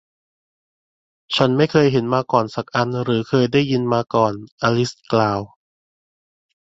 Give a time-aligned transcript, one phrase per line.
[1.35, 5.39] ฉันไม่เคยเห็นมาก่อนสักอันหรือเคยได้ยินมาก่อน อลิซกล่าว